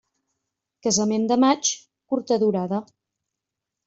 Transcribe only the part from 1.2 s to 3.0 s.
de maig, curta durada.